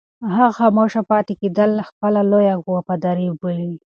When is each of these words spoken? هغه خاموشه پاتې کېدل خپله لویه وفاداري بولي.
هغه 0.35 0.47
خاموشه 0.57 1.01
پاتې 1.11 1.33
کېدل 1.41 1.71
خپله 1.89 2.21
لویه 2.31 2.55
وفاداري 2.75 3.29
بولي. 3.39 3.73